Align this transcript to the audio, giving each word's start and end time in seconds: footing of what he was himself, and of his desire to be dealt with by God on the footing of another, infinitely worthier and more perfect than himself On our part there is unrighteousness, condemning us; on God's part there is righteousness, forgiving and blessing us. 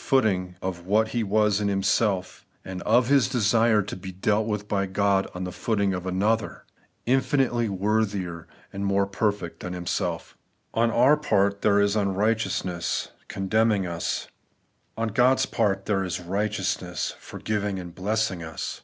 footing 0.00 0.54
of 0.62 0.86
what 0.86 1.08
he 1.08 1.24
was 1.24 1.58
himself, 1.58 2.46
and 2.64 2.80
of 2.82 3.08
his 3.08 3.28
desire 3.28 3.82
to 3.82 3.96
be 3.96 4.12
dealt 4.12 4.46
with 4.46 4.68
by 4.68 4.86
God 4.86 5.26
on 5.34 5.42
the 5.42 5.50
footing 5.50 5.92
of 5.92 6.06
another, 6.06 6.62
infinitely 7.04 7.68
worthier 7.68 8.46
and 8.72 8.86
more 8.86 9.06
perfect 9.08 9.58
than 9.58 9.72
himself 9.72 10.38
On 10.72 10.88
our 10.92 11.16
part 11.16 11.62
there 11.62 11.80
is 11.80 11.96
unrighteousness, 11.96 13.08
condemning 13.26 13.88
us; 13.88 14.28
on 14.96 15.08
God's 15.08 15.46
part 15.46 15.86
there 15.86 16.04
is 16.04 16.20
righteousness, 16.20 17.16
forgiving 17.18 17.80
and 17.80 17.92
blessing 17.92 18.40
us. 18.40 18.82